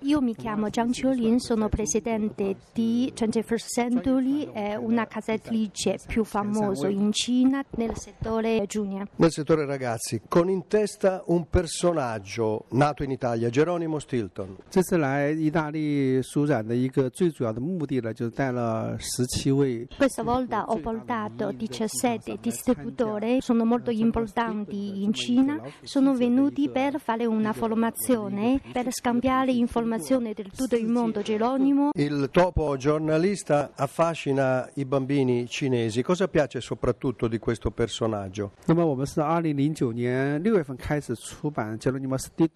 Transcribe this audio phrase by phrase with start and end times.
[0.00, 6.24] Io mi chiamo Zhang Qiulin, sono presidente di 21st Century, è una casa editrice più
[6.24, 9.08] famosa in Cina nel settore junior.
[9.16, 14.56] Nel settore ragazzi, con in testa un personaggio nato in Italia, Geronimo Stilton.
[14.70, 26.99] 这次来意大利书展的一个最主要的目的呢，就是带了十七位 Questa volta ho portato 17 distributori, sono molto importanti in Cina, sono venuti per
[26.99, 31.89] fare una formazione, per scambiare informazioni del tutto il mondo Geronimo.
[31.93, 36.01] Il topo giornalista affascina i bambini cinesi.
[36.01, 38.53] Cosa piace soprattutto di questo personaggio?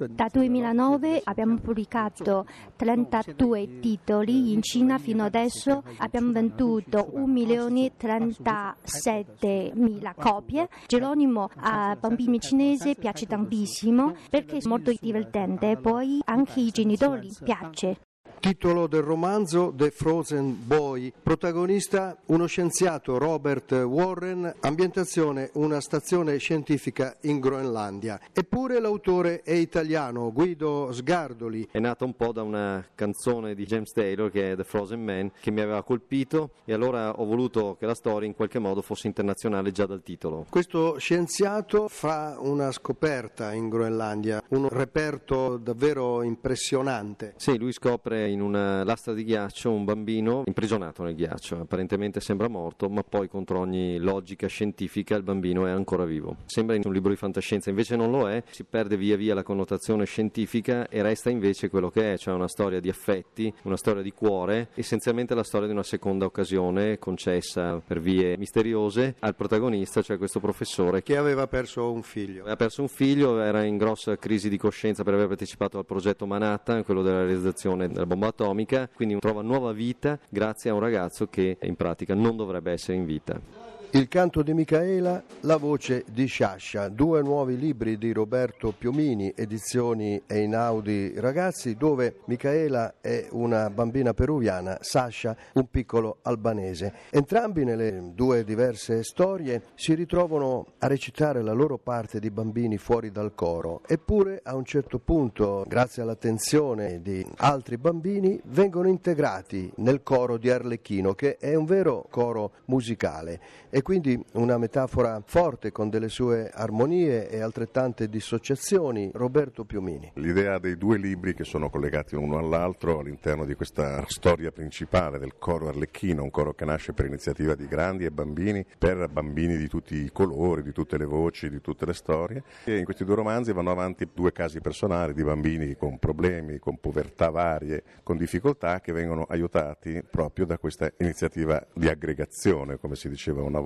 [0.10, 10.68] Da 2009 abbiamo pubblicato 32 titoli in Cina fino adesso abbiamo venduto 1.037.000 copie.
[10.88, 18.07] Geronimo a bambini cinesi piace tantissimo perché è molto divertente poi anche ai genitori piace.
[18.40, 27.18] Titolo del romanzo The Frozen Boy, protagonista uno scienziato Robert Warren, ambientazione una stazione scientifica
[27.22, 28.20] in Groenlandia.
[28.32, 31.68] Eppure l'autore è italiano, Guido Sgardoli.
[31.72, 35.32] È nata un po' da una canzone di James Taylor che è The Frozen Man
[35.42, 39.08] che mi aveva colpito e allora ho voluto che la storia in qualche modo fosse
[39.08, 40.46] internazionale già dal titolo.
[40.50, 47.34] Questo scienziato fa una scoperta in Groenlandia, un reperto davvero impressionante.
[47.38, 52.48] Sì, lui scopre in una lastra di ghiaccio un bambino imprigionato nel ghiaccio, apparentemente sembra
[52.48, 56.38] morto, ma poi contro ogni logica scientifica il bambino è ancora vivo.
[56.46, 59.44] Sembra in un libro di fantascienza, invece non lo è, si perde via via la
[59.44, 64.02] connotazione scientifica e resta invece quello che è, cioè una storia di affetti, una storia
[64.02, 70.02] di cuore, essenzialmente la storia di una seconda occasione concessa per vie misteriose al protagonista,
[70.02, 72.42] cioè questo professore Che aveva perso un figlio.
[72.42, 76.26] Aveva perso un figlio, era in grossa crisi di coscienza per aver partecipato al progetto
[76.26, 81.28] Manhattan, quello della realizzazione della bomba atomica, quindi trova nuova vita grazie a un ragazzo
[81.28, 83.67] che in pratica non dovrebbe essere in vita.
[83.92, 90.22] Il canto di Micaela, la voce di Sciascia, due nuovi libri di Roberto Piomini, edizioni
[90.28, 96.94] Einaudi Ragazzi, dove Micaela è una bambina peruviana, Sasha un piccolo albanese.
[97.12, 103.10] Entrambi nelle due diverse storie si ritrovano a recitare la loro parte di bambini fuori
[103.10, 110.04] dal coro, eppure a un certo punto, grazie all'attenzione di altri bambini, vengono integrati nel
[110.04, 113.40] coro di Arlecchino, che è un vero coro musicale
[113.78, 119.12] e quindi una metafora forte con delle sue armonie e altrettante dissociazioni.
[119.14, 120.14] Roberto Piomini.
[120.16, 125.38] L'idea dei due libri che sono collegati uno all'altro all'interno di questa storia principale del
[125.38, 129.68] coro Arlecchino, un coro che nasce per iniziativa di grandi e bambini, per bambini di
[129.68, 132.42] tutti i colori, di tutte le voci, di tutte le storie.
[132.64, 136.80] E in questi due romanzi vanno avanti due casi personali di bambini con problemi, con
[136.80, 143.08] povertà varie, con difficoltà che vengono aiutati proprio da questa iniziativa di aggregazione, come si
[143.08, 143.66] diceva una volta,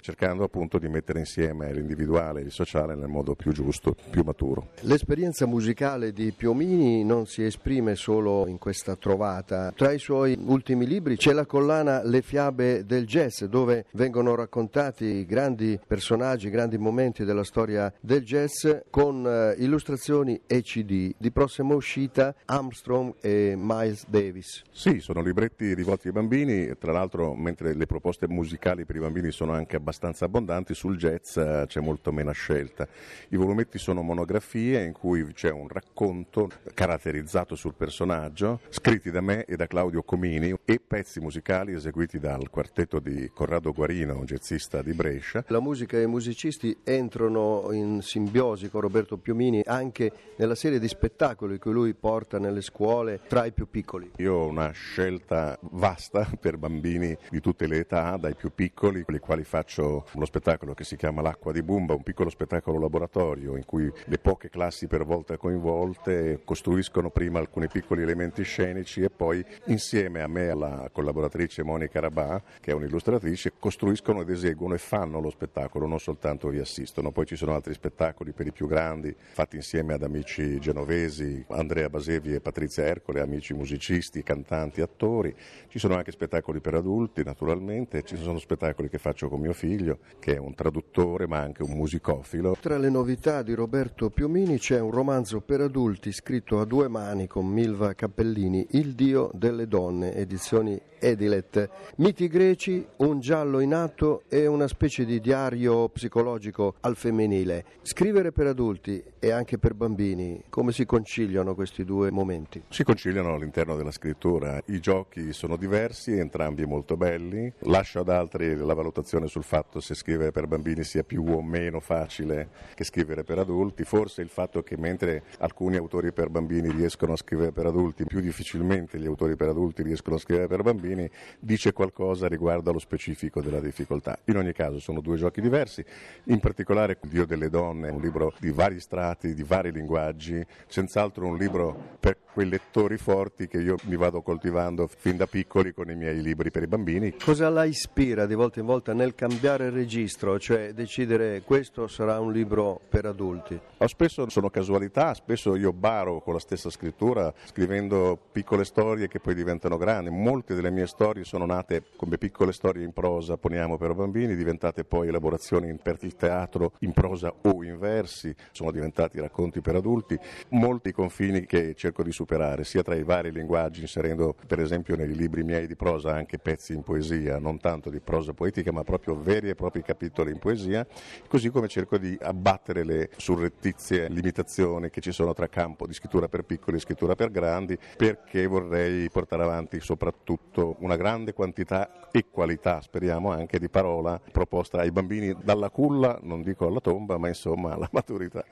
[0.00, 4.68] cercando appunto di mettere insieme l'individuale e il sociale nel modo più giusto, più maturo.
[4.80, 9.72] L'esperienza musicale di Piomini non si esprime solo in questa trovata.
[9.74, 15.24] Tra i suoi ultimi libri c'è la collana Le fiabe del jazz, dove vengono raccontati
[15.24, 21.14] grandi personaggi, grandi momenti della storia del jazz con eh, illustrazioni e CD.
[21.16, 24.62] Di prossima uscita Armstrong e Miles Davis.
[24.70, 29.27] Sì, sono libretti rivolti ai bambini, tra l'altro mentre le proposte musicali per i bambini
[29.30, 32.86] sono anche abbastanza abbondanti, sul jazz eh, c'è molto meno scelta.
[33.30, 39.44] I volumetti sono monografie in cui c'è un racconto caratterizzato sul personaggio, scritti da me
[39.44, 44.82] e da Claudio Comini e pezzi musicali eseguiti dal quartetto di Corrado Guarino, un jazzista
[44.82, 45.44] di Brescia.
[45.48, 50.88] La musica e i musicisti entrano in simbiosi con Roberto Piomini anche nella serie di
[50.88, 54.12] spettacoli che lui porta nelle scuole tra i più piccoli.
[54.16, 59.17] Io ho una scelta vasta per bambini di tutte le età, dai più piccoli, quelli
[59.18, 63.56] i quali faccio uno spettacolo che si chiama L'acqua di Bumba, un piccolo spettacolo laboratorio
[63.56, 69.10] in cui le poche classi per volta coinvolte costruiscono prima alcuni piccoli elementi scenici e
[69.10, 74.74] poi insieme a me e alla collaboratrice Monica Rabà, che è un'illustratrice, costruiscono ed eseguono
[74.74, 77.10] e fanno lo spettacolo, non soltanto vi assistono.
[77.10, 81.88] Poi ci sono altri spettacoli per i più grandi, fatti insieme ad amici genovesi, Andrea
[81.90, 85.34] Basevi e Patrizia Ercole, amici musicisti, cantanti, attori.
[85.68, 90.00] Ci sono anche spettacoli per adulti, naturalmente, ci sono spettacoli che faccio con mio figlio,
[90.18, 92.56] che è un traduttore ma anche un musicofilo.
[92.60, 97.26] Tra le novità di Roberto Piomini c'è un romanzo per adulti scritto a due mani
[97.26, 101.70] con Milva Cappellini, Il Dio delle donne, edizioni Edilet.
[101.98, 107.64] Miti greci, un giallo in atto e una specie di diario psicologico al femminile.
[107.82, 112.62] Scrivere per adulti e anche per bambini, come si conciliano questi due momenti?
[112.68, 114.60] Si conciliano all'interno della scrittura.
[114.66, 117.52] I giochi sono diversi, entrambi molto belli.
[117.60, 121.80] Lascio ad altri la valutazione sul fatto se scrivere per bambini sia più o meno
[121.80, 123.84] facile che scrivere per adulti.
[123.84, 128.20] Forse il fatto che mentre alcuni autori per bambini riescono a scrivere per adulti, più
[128.20, 131.08] difficilmente gli autori per adulti riescono a scrivere per bambini,
[131.38, 134.18] dice qualcosa riguardo allo specifico della difficoltà.
[134.24, 135.84] In ogni caso sono due giochi diversi,
[136.24, 141.36] in particolare Dio delle donne, un libro di vari strati, di vari linguaggi, senz'altro un
[141.36, 145.96] libro per quei lettori forti che io mi vado coltivando fin da piccoli con i
[145.96, 147.16] miei libri per i bambini.
[147.20, 152.30] Cosa la ispira di volta in volta nel cambiare registro, cioè decidere questo sarà un
[152.30, 153.58] libro per adulti?
[153.86, 159.34] Spesso sono casualità, spesso io baro con la stessa scrittura scrivendo piccole storie che poi
[159.34, 160.10] diventano grandi.
[160.10, 164.84] Molte delle mie storie sono nate come piccole storie in prosa, poniamo per bambini, diventate
[164.84, 170.16] poi elaborazioni per il teatro in prosa o in versi, sono diventati racconti per adulti.
[170.50, 174.96] Molti confini che cerco di superare superare sia tra i vari linguaggi, inserendo per esempio
[174.96, 178.84] nei libri miei di prosa anche pezzi in poesia, non tanto di prosa poetica, ma
[178.84, 180.86] proprio veri e propri capitoli in poesia,
[181.26, 186.28] così come cerco di abbattere le surrettizie limitazioni che ci sono tra campo di scrittura
[186.28, 192.26] per piccoli e scrittura per grandi, perché vorrei portare avanti soprattutto una grande quantità e
[192.30, 197.28] qualità, speriamo anche, di parola proposta ai bambini dalla culla, non dico alla tomba, ma
[197.28, 198.44] insomma alla maturità.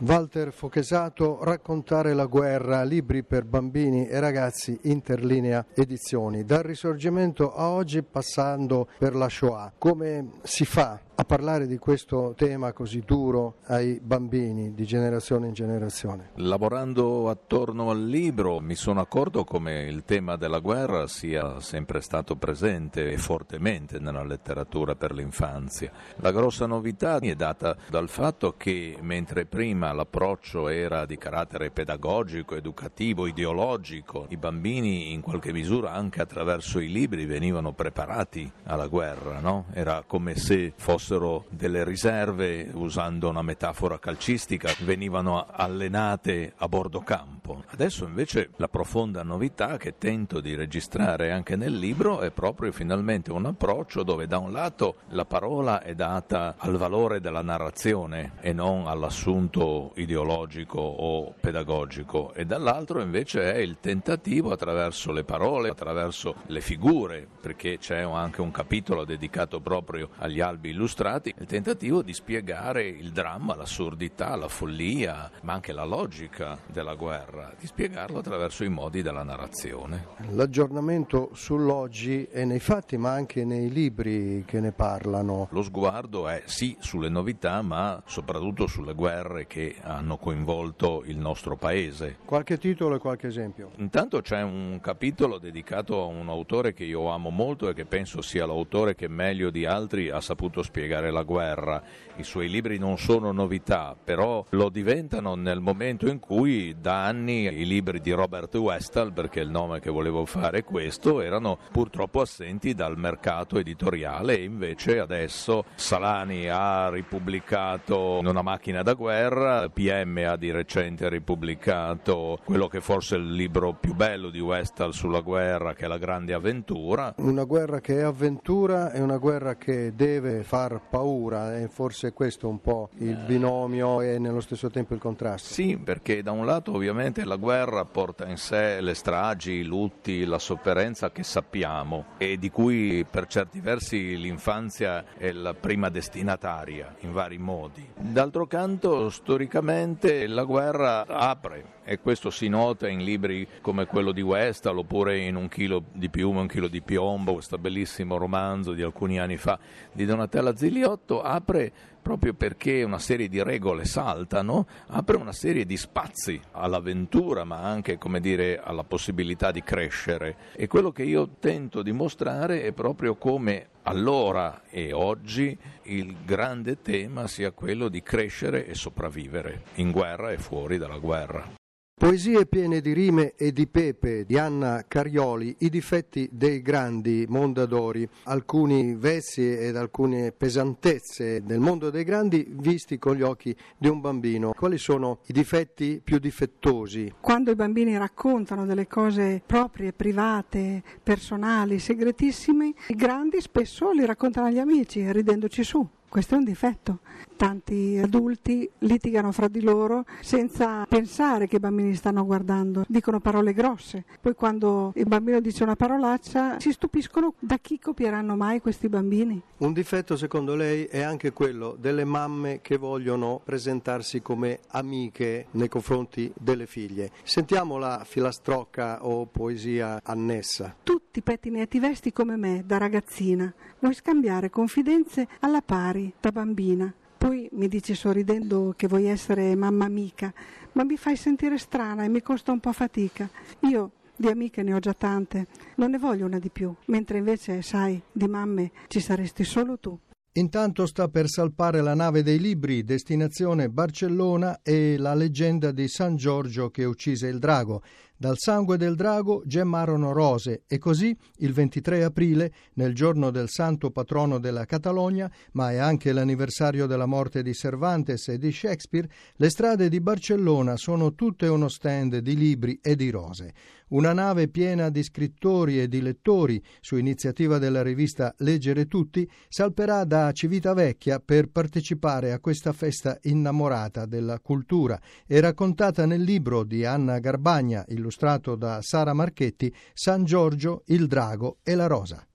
[0.00, 6.44] Walter Fochesato, Raccontare la guerra, libri per bambini e ragazzi, interlinea edizioni.
[6.44, 9.72] Dal risorgimento a oggi passando per la Shoah.
[9.76, 15.52] Come si fa a parlare di questo tema così duro ai bambini di generazione in
[15.52, 16.30] generazione?
[16.34, 22.36] Lavorando attorno al libro mi sono accorto come il tema della guerra sia sempre stato
[22.36, 25.90] presente e fortemente nella letteratura per l'infanzia.
[26.18, 32.54] La grossa novità è data dal fatto che mentre prima l'approccio era di carattere pedagogico,
[32.54, 39.40] educativo, ideologico, i bambini in qualche misura anche attraverso i libri venivano preparati alla guerra,
[39.40, 39.64] no?
[39.72, 47.00] era come se fosse fossero delle riserve, usando una metafora calcistica, venivano allenate a bordo
[47.00, 47.64] campo.
[47.68, 53.32] Adesso invece la profonda novità che tento di registrare anche nel libro è proprio finalmente
[53.32, 58.52] un approccio dove da un lato la parola è data al valore della narrazione e
[58.52, 66.34] non all'assunto ideologico o pedagogico e dall'altro invece è il tentativo attraverso le parole, attraverso
[66.48, 72.02] le figure, perché c'è anche un capitolo dedicato proprio agli albi illustrati illustrati il tentativo
[72.02, 78.18] di spiegare il dramma, l'assurdità, la follia, ma anche la logica della guerra, di spiegarlo
[78.18, 80.06] attraverso i modi della narrazione.
[80.30, 85.46] L'aggiornamento sull'oggi è nei fatti ma anche nei libri che ne parlano.
[85.52, 91.56] Lo sguardo è sì sulle novità ma soprattutto sulle guerre che hanno coinvolto il nostro
[91.56, 92.16] paese.
[92.24, 93.70] Qualche titolo e qualche esempio?
[93.76, 98.20] Intanto c'è un capitolo dedicato a un autore che io amo molto e che penso
[98.20, 101.82] sia l'autore che meglio di altri ha saputo spiegare spiegare la guerra.
[102.16, 107.44] I suoi libri non sono novità, però lo diventano nel momento in cui da anni
[107.44, 112.22] i libri di Robert Westall, perché il nome che volevo fare è questo, erano purtroppo
[112.22, 120.24] assenti dal mercato editoriale e invece adesso Salani ha ripubblicato Una macchina da guerra, PM
[120.26, 125.20] ha di recente ripubblicato quello che forse è il libro più bello di Westall sulla
[125.20, 127.14] guerra, che è La grande avventura.
[127.18, 132.12] Una guerra che è avventura e una guerra che deve far far paura e forse
[132.12, 135.52] questo un po' il binomio e nello stesso tempo il contrasto.
[135.52, 140.24] Sì, perché da un lato ovviamente la guerra porta in sé le stragi, i lutti,
[140.24, 146.94] la sofferenza che sappiamo e di cui per certi versi l'infanzia è la prima destinataria
[147.00, 147.86] in vari modi.
[147.96, 154.20] D'altro canto, storicamente la guerra apre e questo si nota in libri come quello di
[154.20, 158.82] Westall oppure in Un chilo di piume, un chilo di piombo, questo bellissimo romanzo di
[158.82, 159.58] alcuni anni fa
[159.92, 161.72] di Donatella Ziliotto, apre
[162.02, 167.96] proprio perché una serie di regole saltano, apre una serie di spazi all'avventura, ma anche
[168.18, 170.36] dire, alla possibilità di crescere.
[170.56, 176.82] E quello che io tento di mostrare è proprio come allora e oggi il grande
[176.82, 181.57] tema sia quello di crescere e sopravvivere in guerra e fuori dalla guerra.
[181.98, 188.08] Poesie piene di rime e di pepe di Anna Carioli, i difetti dei grandi mondadori,
[188.22, 194.00] alcuni vezzi ed alcune pesantezze del mondo dei grandi visti con gli occhi di un
[194.00, 194.52] bambino.
[194.52, 197.14] Quali sono i difetti più difettosi?
[197.20, 204.46] Quando i bambini raccontano delle cose proprie, private, personali, segretissime, i grandi spesso li raccontano
[204.46, 205.84] agli amici, ridendoci su.
[206.08, 207.00] Questo è un difetto.
[207.36, 213.52] Tanti adulti litigano fra di loro senza pensare che i bambini stanno guardando, dicono parole
[213.52, 214.04] grosse.
[214.20, 219.40] Poi quando il bambino dice una parolaccia si stupiscono da chi copieranno mai questi bambini.
[219.58, 225.68] Un difetto secondo lei è anche quello delle mamme che vogliono presentarsi come amiche nei
[225.68, 227.10] confronti delle figlie.
[227.22, 230.74] Sentiamo la filastrocca o poesia annessa.
[230.82, 233.52] Tutti pettini e ti vesti come me da ragazzina.
[233.80, 236.92] Vuoi scambiare confidenze alla pari da bambina.
[237.16, 240.32] Poi mi dici sorridendo che vuoi essere mamma amica,
[240.72, 243.28] ma mi fai sentire strana e mi costa un po' fatica.
[243.60, 247.62] Io di amiche ne ho già tante, non ne voglio una di più, mentre invece,
[247.62, 249.96] sai, di mamme ci saresti solo tu.
[250.32, 256.14] Intanto sta per salpare la nave dei libri, destinazione Barcellona e la leggenda di San
[256.14, 257.82] Giorgio che uccise il drago.
[258.20, 263.92] Dal sangue del drago gemmarono rose e così il 23 aprile, nel giorno del santo
[263.92, 269.48] patrono della Catalogna, ma è anche l'anniversario della morte di Cervantes e di Shakespeare, le
[269.50, 273.54] strade di Barcellona sono tutte uno stand di libri e di rose.
[273.90, 280.04] Una nave piena di scrittori e di lettori, su iniziativa della rivista Leggere Tutti, salperà
[280.04, 286.84] da Civitavecchia per partecipare a questa festa innamorata della cultura e raccontata nel libro di
[286.84, 292.26] Anna Garbagna, illustrato da Sara Marchetti, San Giorgio, il drago e la rosa.